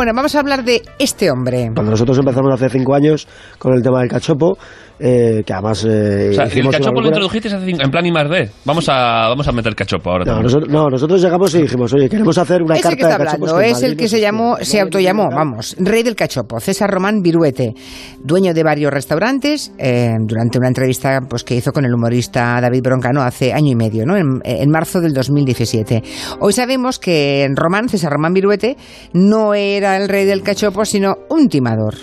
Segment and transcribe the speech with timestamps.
[0.00, 1.72] Bueno, vamos a hablar de este hombre.
[1.74, 3.26] Cuando nosotros empezamos hace cinco años
[3.58, 4.56] con el tema del cachopo,
[5.00, 7.06] eh, que además eh, O sea, el cachopo lo locura.
[7.08, 8.48] introdujiste hace cinco- en plan I más D.
[8.64, 10.44] Vamos a, vamos a meter cachopo ahora No también.
[10.44, 13.60] nosotros, no, nosotros llegamos y dijimos, oye, queremos hacer una carta que está de hablando
[13.60, 17.74] es el que no se llamó, se autollamó, vamos, rey del cachopo, César Román Viruete,
[18.22, 22.82] dueño de varios restaurantes, eh, durante una entrevista pues, que hizo con el humorista David
[22.84, 24.16] Broncano hace año y medio, ¿no?
[24.16, 26.04] en, en marzo del 2017.
[26.38, 28.76] Hoy sabemos que Román, César Román Viruete,
[29.12, 31.94] no era el rey del cachopo, sino un timador.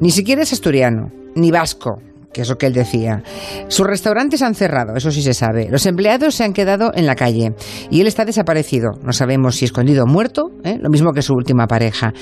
[0.00, 2.00] Ni siquiera es asturiano, ni vasco,
[2.34, 3.22] que es lo que él decía.
[3.68, 5.68] Sus restaurantes han cerrado, eso sí se sabe.
[5.70, 7.54] Los empleados se han quedado en la calle
[7.90, 8.90] y él está desaparecido.
[9.02, 10.76] No sabemos si escondido o muerto, ¿eh?
[10.78, 12.12] lo mismo que su última pareja.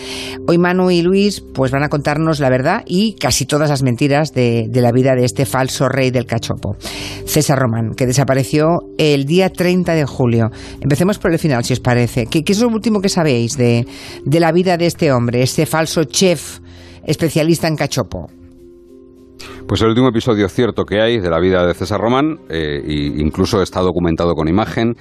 [0.47, 4.33] Hoy Manu y Luis pues van a contarnos la verdad y casi todas las mentiras
[4.33, 6.77] de, la vida de este falso rey del cachopo.
[7.25, 10.51] César Román, que desapareció el día 30 de julio.
[10.81, 12.27] Empecemos por el final, si os parece.
[12.27, 13.87] ¿Qué, qué es lo último que sabéis de,
[14.25, 16.59] de la vida de este hombre, este falso chef
[17.07, 18.42] especialista en cachopo?
[19.67, 22.83] Pues el último episodio cierto que hay de la vida de César Román, eh,
[23.17, 24.97] incluso está documentado con imagen,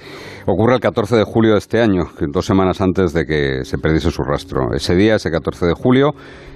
[0.46, 4.10] ocurre el 14 de julio de este año, dos semanas antes de que se perdiese
[4.10, 4.72] su rastro.
[4.74, 6.12] Ese día, ese 14 de julio,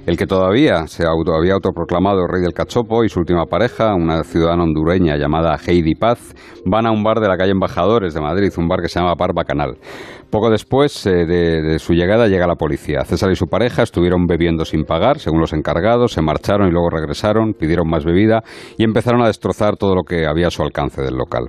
[0.06, 4.22] el que todavía se auto- había autoproclamado rey del cachopo y su última pareja, una
[4.24, 6.34] ciudadana hondureña llamada Heidi Paz,
[6.64, 9.14] van a un bar de la calle Embajadores de Madrid, un bar que se llama
[9.14, 9.76] Bar Bacanal.
[10.30, 13.04] Poco después eh, de, de su llegada llega la policía.
[13.04, 16.90] César y su pareja estuvieron bebiendo sin pagar, según los encargados, se marcharon y luego
[16.90, 18.42] regresaron, pidieron más bebida
[18.76, 21.44] y empezaron a destrozar todo lo que había a su alcance del local.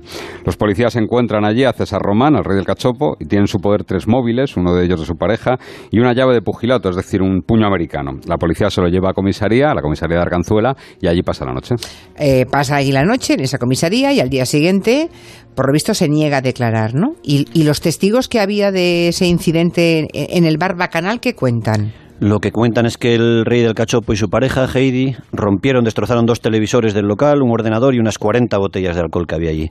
[0.45, 3.59] Los policías encuentran allí a César Román, al rey del cachopo, y tienen en su
[3.59, 5.57] poder tres móviles, uno de ellos de su pareja,
[5.91, 8.19] y una llave de pugilato, es decir, un puño americano.
[8.27, 11.45] La policía se lo lleva a comisaría, a la comisaría de Arganzuela, y allí pasa
[11.45, 11.75] la noche.
[12.17, 15.09] Eh, pasa ahí la noche en esa comisaría y al día siguiente,
[15.55, 17.13] por lo visto, se niega a declarar, ¿no?
[17.23, 21.33] Y, y los testigos que había de ese incidente en, en el bar Bacanal, ¿qué
[21.33, 21.93] cuentan?
[22.19, 26.25] Lo que cuentan es que el rey del cachopo y su pareja, Heidi, rompieron, destrozaron
[26.25, 29.69] dos televisores del local, un ordenador y unas 40 botellas de alcohol que había allí.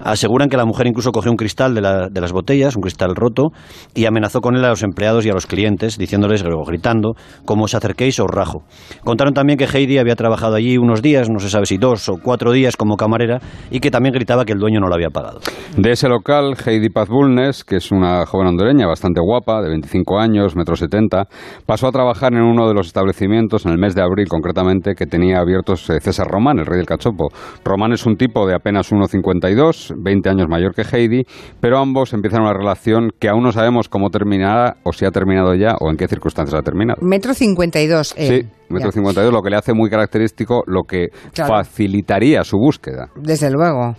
[0.00, 3.14] Aseguran que la mujer incluso cogió un cristal de, la- de las botellas, un cristal
[3.14, 3.48] roto,
[3.94, 7.12] y amenazó con él a los empleados y a los clientes, diciéndoles, gritando,
[7.44, 8.62] como os acerquéis os rajo.
[9.04, 12.14] Contaron también que Heidi había trabajado allí unos días, no se sabe si dos o
[12.22, 15.40] cuatro días como camarera, y que también gritaba que el dueño no lo había pagado.
[15.76, 20.18] De ese local, Heidi Paz Bulnes, que es una joven hondureña bastante guapa, de 25
[20.18, 21.26] años, metro 70,
[21.66, 25.06] pasó a trabajar en uno de los establecimientos en el mes de abril concretamente que
[25.06, 27.28] tenía abiertos eh, César Román, el rey del cachopo.
[27.64, 31.24] Román es un tipo de apenas 1,52, 20 años mayor que Heidi,
[31.60, 35.54] pero ambos empiezan una relación que aún no sabemos cómo terminará o si ha terminado
[35.54, 37.00] ya o en qué circunstancias ha terminado.
[37.02, 38.14] Metro 52.
[38.16, 38.92] eh, Sí, metro ya.
[38.92, 41.54] 52, lo que le hace muy característico, lo que Claro.
[41.54, 43.08] facilitaría su búsqueda.
[43.16, 43.94] Desde luego.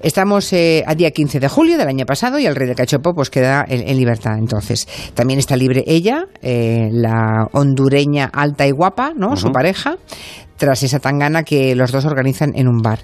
[0.00, 3.14] Estamos eh, a día 15 de julio del año pasado y el rey del cachopo
[3.14, 4.38] pues queda en, en libertad.
[4.38, 9.36] Entonces, también está libre ella, eh, la hondureña alta y guapa, ¿no?
[9.36, 9.96] Su pareja,
[10.56, 13.00] tras esa tangana que los dos organizan en un bar.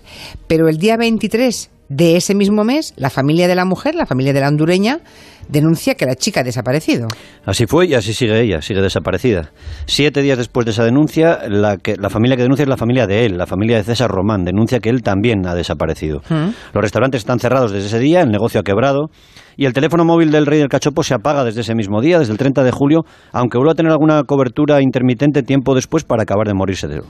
[0.47, 4.33] Pero el día 23 de ese mismo mes, la familia de la mujer, la familia
[4.33, 5.01] de la hondureña,
[5.49, 7.09] denuncia que la chica ha desaparecido.
[7.45, 9.51] Así fue y así sigue ella, sigue desaparecida.
[9.87, 13.07] Siete días después de esa denuncia, la, que, la familia que denuncia es la familia
[13.07, 16.23] de él, la familia de César Román, denuncia que él también ha desaparecido.
[16.31, 19.11] Los restaurantes están cerrados desde ese día, el negocio ha quebrado
[19.57, 22.33] y el teléfono móvil del rey del cachopo se apaga desde ese mismo día, desde
[22.33, 26.47] el 30 de julio, aunque vuelva a tener alguna cobertura intermitente tiempo después para acabar
[26.47, 27.03] de morirse de él.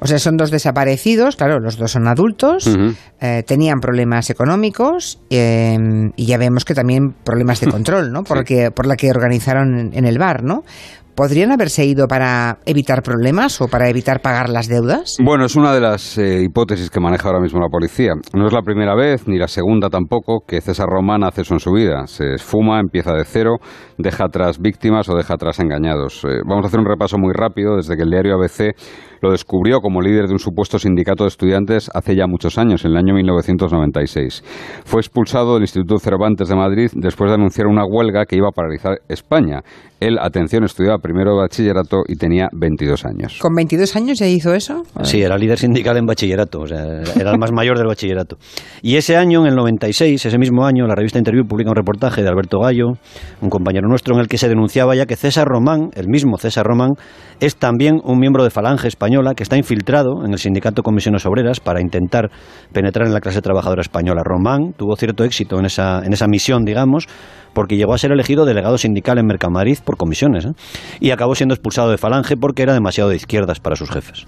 [0.00, 2.68] O sea, son dos desaparecidos, claro, los dos son adultos,
[3.20, 5.76] eh, tenían problemas económicos eh,
[6.16, 8.22] y ya vemos que también problemas de control, ¿no?
[8.24, 10.62] Porque, Por la que organizaron en, en el bar, ¿no?
[11.16, 15.16] ¿Podrían haberse ido para evitar problemas o para evitar pagar las deudas?
[15.24, 18.12] Bueno, es una de las eh, hipótesis que maneja ahora mismo la policía.
[18.34, 21.60] No es la primera vez, ni la segunda tampoco, que César Román hace eso en
[21.60, 22.06] su vida.
[22.06, 23.56] Se esfuma, empieza de cero,
[23.96, 26.22] deja atrás víctimas o deja atrás engañados.
[26.24, 28.74] Eh, vamos a hacer un repaso muy rápido desde que el diario ABC
[29.22, 32.90] lo descubrió como líder de un supuesto sindicato de estudiantes hace ya muchos años, en
[32.90, 34.44] el año 1996.
[34.84, 38.52] Fue expulsado del Instituto Cervantes de Madrid después de anunciar una huelga que iba a
[38.52, 39.62] paralizar España.
[39.98, 43.38] Él, atención, estudiaba primero de bachillerato y tenía 22 años.
[43.40, 44.82] ¿Con 22 años ya hizo eso?
[45.02, 48.36] Sí, era líder sindical en bachillerato, o sea, era el más mayor del bachillerato.
[48.82, 52.22] Y ese año, en el 96, ese mismo año, la revista Interview publica un reportaje
[52.22, 52.94] de Alberto Gallo,
[53.40, 56.66] un compañero nuestro, en el que se denunciaba ya que César Román, el mismo César
[56.66, 56.94] Román,
[57.38, 61.60] es también un miembro de Falange Española que está infiltrado en el sindicato Comisiones Obreras
[61.60, 62.30] para intentar
[62.72, 64.22] penetrar en la clase trabajadora española.
[64.24, 67.06] Román tuvo cierto éxito en esa, en esa misión, digamos,
[67.56, 70.50] porque llegó a ser elegido delegado sindical en Mercamadrid por comisiones ¿eh?
[71.00, 74.26] Y acabó siendo expulsado de Falange porque era demasiado de izquierdas para sus jefes.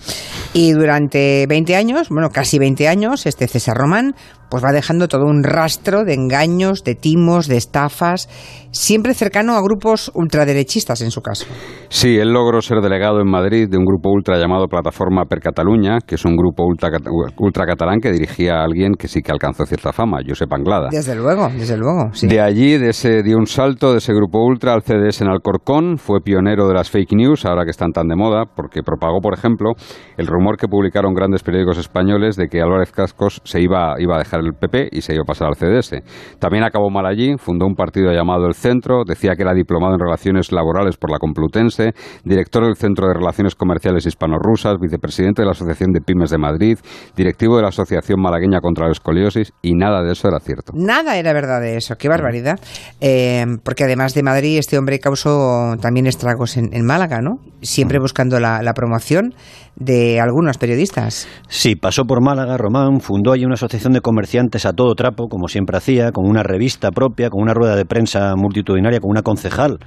[0.53, 4.15] Y durante 20 años, bueno, casi 20 años, este César Román
[4.51, 8.29] pues va dejando todo un rastro de engaños, de timos, de estafas,
[8.71, 11.47] siempre cercano a grupos ultraderechistas en su caso.
[11.89, 15.99] Sí, él logró ser delegado en Madrid de un grupo ultra llamado Plataforma per Cataluña,
[16.07, 16.91] que es un grupo ultra,
[17.39, 20.89] ultra catalán que dirigía a alguien que sí que alcanzó cierta fama, Josep Anglada.
[20.91, 22.11] Desde luego, desde luego.
[22.13, 22.27] Sí.
[22.27, 25.99] De allí, de ese, dio un salto de ese grupo ultra al CDS en Alcorcón,
[25.99, 29.35] fue pionero de las fake news, ahora que están tan de moda, porque propagó, por
[29.35, 29.73] ejemplo,
[30.17, 34.19] el rumor que publicaron grandes periódicos españoles de que Álvarez Cascos se iba, iba a
[34.19, 36.03] dejar el PP y se iba a pasar al CDS.
[36.39, 40.01] También acabó mal allí, fundó un partido llamado El Centro, decía que era diplomado en
[40.01, 41.93] Relaciones Laborales por la Complutense,
[42.25, 46.79] director del Centro de Relaciones Comerciales Hispano-Rusas, vicepresidente de la Asociación de Pymes de Madrid,
[47.17, 50.73] directivo de la Asociación Malagueña contra la Escoliosis, y nada de eso era cierto.
[50.75, 52.59] Nada era verdad de eso, qué barbaridad.
[53.01, 57.39] Eh, porque además de Madrid, este hombre causó también estragos en, Málaga, ¿no?
[57.61, 59.35] Siempre buscando la, la promoción
[59.79, 61.29] de algunos periodistas.
[61.49, 65.49] Sí, pasó por Málaga, Román, fundó allí una asociación de comerciantes a todo trapo, como
[65.49, 69.79] siempre hacía, con una revista propia, con una rueda de prensa multitudinaria, con una concejal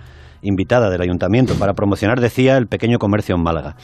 [0.42, 3.76] invitada del ayuntamiento para promocionar, decía, el pequeño comercio en Málaga.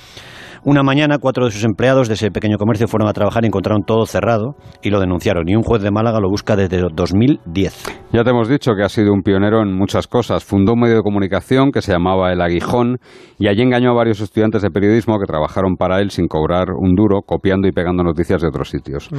[0.70, 3.84] Una mañana, cuatro de sus empleados de ese pequeño comercio fueron a trabajar y encontraron
[3.84, 5.48] todo cerrado y lo denunciaron.
[5.48, 7.86] Y un juez de Málaga lo busca desde 2010.
[8.12, 10.44] Ya te hemos dicho que ha sido un pionero en muchas cosas.
[10.44, 12.98] Fundó un medio de comunicación que se llamaba El Aguijón
[13.40, 16.96] y allí engañó a varios estudiantes de periodismo que trabajaron para él sin cobrar un
[16.96, 19.10] duro, copiando y pegando noticias de otros sitios.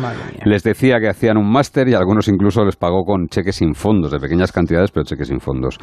[0.44, 4.12] Les decía que hacían un máster y algunos incluso les pagó con cheques sin fondos,
[4.12, 5.78] de pequeñas cantidades, pero cheques sin fondos.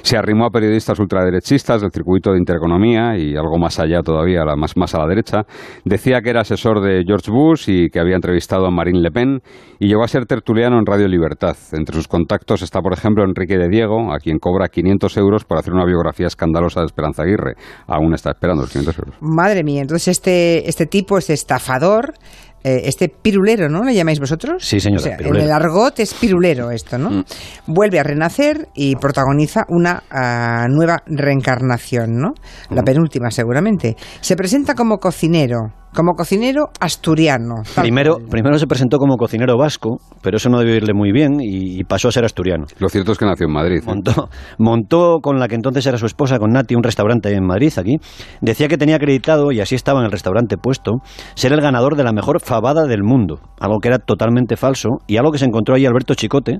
[0.00, 4.78] Se arrimó a periodistas ultraderechistas del circuito de intereconomía y algo más allá todavía, más,
[4.78, 5.42] más a la derecha.
[5.84, 9.40] Decía que era asesor de George Bush y que había entrevistado a Marine Le Pen
[9.78, 11.56] y llegó a ser tertuliano en Radio Libertad.
[11.72, 15.58] Entre sus contactos está, por ejemplo, Enrique de Diego, a quien cobra 500 euros por
[15.58, 17.54] hacer una biografía escandalosa de Esperanza Aguirre.
[17.86, 19.14] Aún está esperando los 500 euros.
[19.20, 22.14] Madre mía, entonces este, este tipo, este estafador,
[22.62, 23.82] eh, este pirulero, ¿no?
[23.84, 24.62] ¿Le llamáis vosotros?
[24.64, 25.00] Sí, señor.
[25.06, 27.10] en el argot es pirulero esto, ¿no?
[27.10, 27.24] Mm.
[27.66, 32.34] Vuelve a renacer y protagoniza una ah, nueva reencarnación, ¿no?
[32.70, 32.84] La mm.
[32.84, 33.96] penúltima, seguramente.
[34.20, 37.62] Se presenta como cocinero, como cocinero asturiano.
[37.80, 41.82] Primero, primero se presentó como cocinero vasco, pero eso no debió irle muy bien y,
[41.84, 42.66] pasó a ser asturiano.
[42.78, 43.78] Lo cierto es que nació en Madrid.
[43.78, 43.86] ¿eh?
[43.86, 44.28] Montó,
[44.58, 47.96] montó con la que entonces era su esposa, con Nati, un restaurante en Madrid, aquí.
[48.40, 50.98] Decía que tenía acreditado, y así estaba en el restaurante puesto,
[51.34, 53.40] ser el ganador de la mejor fabada del mundo.
[53.58, 56.58] Algo que era totalmente falso y algo que se encontró ahí Alberto Chicote,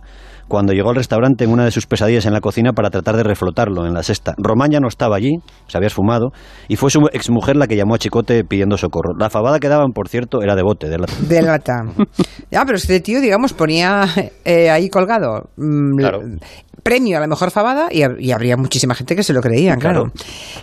[0.50, 3.22] cuando llegó al restaurante en una de sus pesadillas en la cocina para tratar de
[3.22, 4.34] reflotarlo en la sexta.
[4.36, 5.36] Román ya no estaba allí,
[5.68, 6.32] se había esfumado,
[6.68, 9.14] y fue su exmujer la que llamó a Chicote pidiendo socorro.
[9.16, 11.14] La fabada que daban, por cierto, era de bote, de lata.
[11.20, 11.84] De lata.
[12.50, 14.04] ya, pero este tío, digamos, ponía
[14.44, 15.50] eh, ahí colgado.
[15.56, 16.38] Mm,
[16.82, 20.12] premio a la mejor fabada y, habría muchísima gente que se lo creía, claro.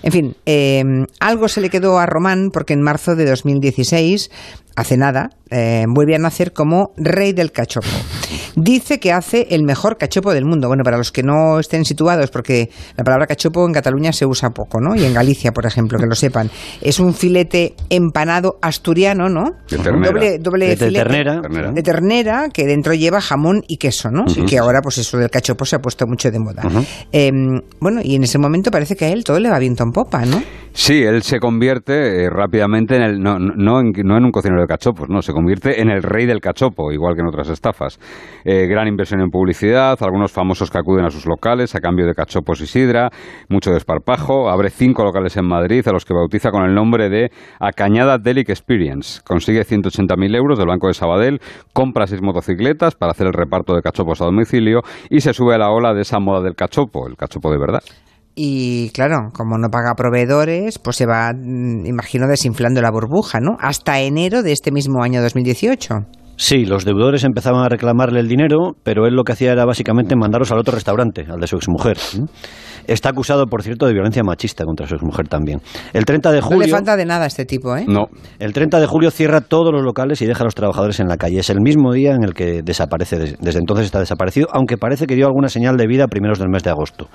[0.04, 0.84] En fin, eh,
[1.22, 4.30] algo se le quedó a Román porque en marzo de 2016
[4.76, 7.88] hace nada, eh, vuelve a nacer como rey del cachopo.
[8.60, 10.68] Dice que hace el mejor cachopo del mundo.
[10.68, 14.50] Bueno, para los que no estén situados, porque la palabra cachopo en Cataluña se usa
[14.50, 14.96] poco, ¿no?
[14.96, 16.50] Y en Galicia, por ejemplo, que lo sepan.
[16.82, 19.52] Es un filete empanado asturiano, ¿no?
[19.70, 20.12] De ternera.
[20.12, 21.72] Doble, doble de, filete ternera.
[21.72, 24.26] De ternera, que dentro lleva jamón y queso, ¿no?
[24.28, 26.64] Y que ahora, pues eso del cachopo se ha puesto mucho de moda.
[27.12, 29.92] Em, bueno, y en ese momento parece que a él todo le va viento en
[29.92, 30.42] popa, ¿no?
[30.74, 34.62] Sí, él se convierte eh, rápidamente en el, no, no, en, no en un cocinero
[34.62, 38.00] de cachopos, no, se convierte en el rey del cachopo, igual que en otras estafas.
[38.50, 42.14] Eh, gran inversión en publicidad, algunos famosos que acuden a sus locales a cambio de
[42.14, 43.10] cachopos y sidra,
[43.50, 47.30] mucho desparpajo, abre cinco locales en Madrid a los que bautiza con el nombre de
[47.60, 49.20] Acañada Delic Experience.
[49.26, 51.42] Consigue 180.000 euros del Banco de Sabadell,
[51.74, 55.58] compra seis motocicletas para hacer el reparto de cachopos a domicilio y se sube a
[55.58, 57.82] la ola de esa moda del cachopo, el cachopo de verdad.
[58.34, 63.58] Y claro, como no paga proveedores, pues se va, mm, imagino, desinflando la burbuja, ¿no?
[63.60, 65.96] Hasta enero de este mismo año 2018.
[66.40, 70.16] Sí, los deudores empezaban a reclamarle el dinero, pero él lo que hacía era básicamente
[70.16, 71.98] mandarlos al otro restaurante, al de su exmujer.
[72.86, 75.62] Está acusado, por cierto, de violencia machista contra su exmujer también.
[75.94, 76.60] El 30 de julio...
[76.60, 77.86] No le falta de nada a este tipo, ¿eh?
[77.88, 78.06] No.
[78.38, 81.18] El 30 de julio cierra todos los locales y deja a los trabajadores en la
[81.18, 81.40] calle.
[81.40, 83.36] Es el mismo día en el que desaparece.
[83.42, 86.50] Desde entonces está desaparecido, aunque parece que dio alguna señal de vida a primeros del
[86.50, 87.10] mes de agosto.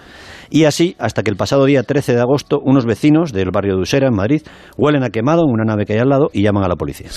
[0.51, 3.83] Y así, hasta que el pasado día 13 de agosto, unos vecinos del barrio de
[3.83, 4.43] Usera, en Madrid,
[4.77, 7.09] huelen a quemado en una nave que hay al lado y llaman a la policía.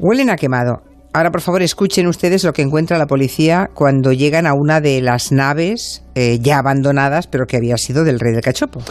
[0.00, 0.93] Huelen a quemado.
[1.16, 5.00] Ahora, por favor, escuchen ustedes lo que encuentra la policía cuando llegan a una de
[5.00, 8.82] las naves eh, ya abandonadas, pero que había sido del rey del cachopo.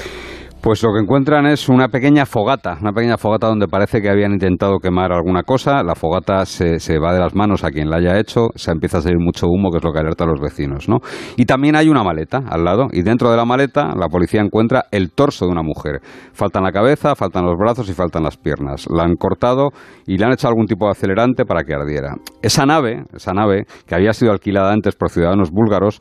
[0.63, 4.31] Pues lo que encuentran es una pequeña fogata, una pequeña fogata donde parece que habían
[4.31, 5.83] intentado quemar alguna cosa.
[5.83, 8.99] La fogata se, se va de las manos a quien la haya hecho, se empieza
[8.99, 10.87] a salir mucho humo, que es lo que alerta a los vecinos.
[10.87, 10.99] ¿no?
[11.35, 14.85] Y también hay una maleta al lado, y dentro de la maleta la policía encuentra
[14.91, 15.99] el torso de una mujer.
[16.31, 18.87] Faltan la cabeza, faltan los brazos y faltan las piernas.
[18.89, 19.71] La han cortado
[20.07, 22.15] y le han hecho algún tipo de acelerante para que ardiera.
[22.41, 25.99] Esa nave, esa nave que había sido alquilada antes por ciudadanos búlgaros,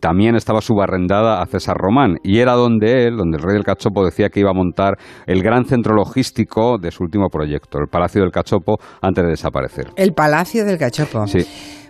[0.00, 4.04] también estaba subarrendada a César Román y era donde él, donde el rey del Cachopo
[4.04, 4.94] decía que iba a montar
[5.26, 9.88] el gran centro logístico de su último proyecto, el Palacio del Cachopo, antes de desaparecer.
[9.96, 11.26] El Palacio del Cachopo.
[11.26, 11.46] Sí.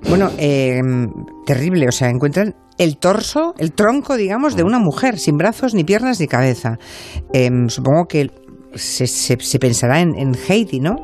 [0.08, 0.80] Bueno, eh,
[1.44, 5.82] terrible, o sea, encuentran el torso, el tronco, digamos, de una mujer, sin brazos, ni
[5.84, 6.76] piernas, ni cabeza.
[7.32, 8.30] Eh, supongo que
[8.74, 10.94] se, se- se pensará en, en Heidi, ¿no?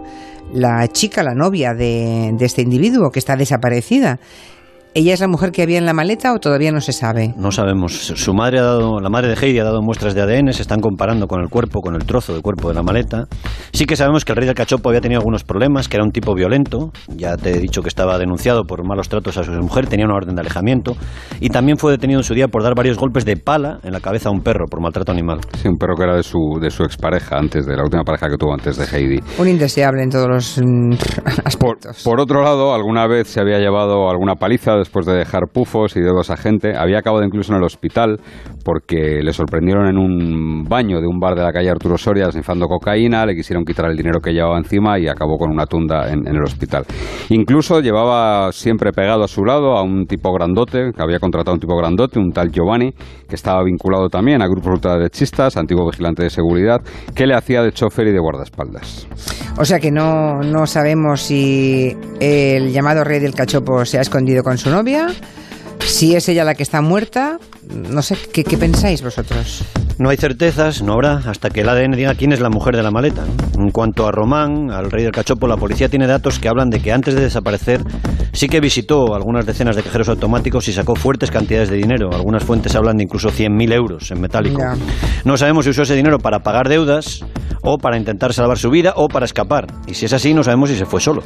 [0.53, 4.21] La chica, la novia de, de este individuo que está desaparecida.
[4.97, 7.35] ¿Ella es la mujer que había en la maleta o todavía no se sabe?
[7.37, 7.93] No sabemos.
[8.15, 10.79] Su madre ha dado, la madre de Heidi ha dado muestras de ADN, se están
[10.79, 13.25] comparando con el cuerpo, con el trozo del cuerpo de la maleta.
[13.73, 16.13] Sí que sabemos que el rey del cachopo había tenido algunos problemas, que era un
[16.13, 16.93] tipo violento.
[17.09, 20.15] Ya te he dicho que estaba denunciado por malos tratos a su mujer, tenía una
[20.15, 20.93] orden de alejamiento.
[21.41, 23.99] Y también fue detenido en su día por dar varios golpes de pala en la
[23.99, 25.41] cabeza a un perro por maltrato animal.
[25.61, 28.29] Sí, un perro que era de su, de su expareja, antes de la última pareja
[28.29, 29.19] que tuvo antes de Heidi.
[29.41, 30.91] Un indeseable en todos los mm,
[31.25, 32.03] Por, aspectos.
[32.05, 36.01] por otro lado, alguna vez se había llevado alguna paliza después de dejar pufos y
[36.01, 36.77] dedos a gente.
[36.77, 38.21] Había acabado incluso en el hospital
[38.65, 42.67] porque le sorprendieron en un baño de un bar de la calle Arturo Soria sniffando
[42.67, 46.27] cocaína, le quisieron quitar el dinero que llevaba encima y acabó con una tunda en,
[46.27, 46.85] el hospital.
[47.31, 51.61] Incluso llevaba siempre pegado a su lado a un tipo grandote, que había contratado un
[51.61, 52.93] tipo grandote, un tal Giovanni,
[53.29, 56.81] que estaba vinculado también a grupos ultraderechistas, antiguo vigilante de seguridad,
[57.15, 59.09] que le hacía de chofer y de guardaespaldas.
[59.59, 64.43] O sea que no, no sabemos si el llamado rey del cachopo se ha escondido
[64.43, 65.07] con su novia,
[65.79, 67.39] si es ella la que está muerta.
[67.71, 69.63] No sé, ¿qué, qué pensáis vosotros?
[69.99, 72.83] No hay certezas, no habrá, hasta que el ADN diga quién es la mujer de
[72.83, 73.23] la maleta.
[73.57, 76.81] En cuanto a Román, al rey del cachopo, la policía tiene datos que hablan de
[76.81, 77.83] que antes de desaparecer
[78.33, 82.11] sí que visitó algunas decenas de cajeros automáticos y sacó fuertes cantidades de dinero.
[82.13, 84.61] Algunas fuentes hablan de incluso 100.000 euros en metálico.
[85.25, 87.25] No sabemos si usó ese dinero para pagar deudas
[87.63, 89.69] o para intentar salvar su vida o para escapar.
[89.87, 91.23] Y si es así, no sabemos si se fue solo.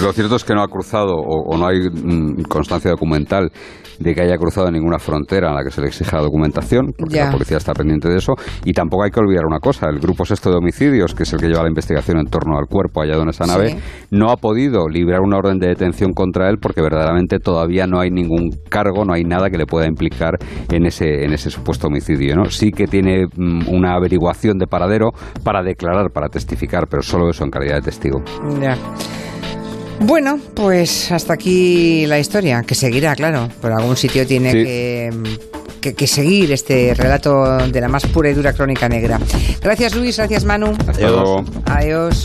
[0.00, 3.50] Lo cierto es que no ha cruzado o, o no hay mm, constancia documental
[3.98, 7.16] de que haya cruzado ninguna frontera a la que se le exija la documentación, porque
[7.16, 7.26] Ya.
[7.26, 8.32] la policía está pendiente de eso.
[8.64, 11.40] Y tampoco hay que olvidar una cosa, el grupo sexto de homicidios, que es el
[11.40, 13.50] que lleva la investigación en torno al cuerpo hallado en esa Sí.
[13.50, 13.76] nave,
[14.10, 18.10] no ha podido librar una orden de detención contra él porque verdaderamente todavía no hay
[18.10, 20.34] ningún cargo, no hay nada que le pueda implicar
[20.72, 22.36] en ese, en ese supuesto homicidio.
[22.36, 22.46] ¿no?
[22.46, 25.10] Sí que tiene mm, una averiguación de paradero
[25.44, 28.22] para declarar, para testificar, pero solo eso en calidad de testigo.
[28.62, 28.78] Ya.
[30.00, 33.48] Bueno, pues hasta aquí la historia, que seguirá, claro.
[33.60, 34.64] Por algún sitio tiene Sí.
[34.64, 35.10] que,
[35.80, 39.18] que- que seguir este relato de la más pura y dura crónica negra.
[39.62, 40.72] Gracias Luis, gracias Manu.
[40.72, 41.10] Hasta Adiós.
[41.12, 41.44] luego.
[41.66, 42.24] Adiós.